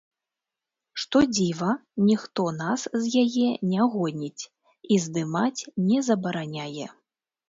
Што 1.01 1.19
дзіва, 1.33 1.73
ніхто 2.09 2.45
нас 2.61 2.85
з 3.03 3.21
яе 3.23 3.49
не 3.73 3.83
гоніць 3.97 4.43
і 4.95 4.97
здымаць 5.05 5.61
не 5.91 5.99
забараняе. 6.09 6.87